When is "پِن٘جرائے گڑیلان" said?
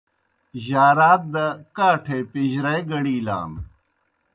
2.31-3.51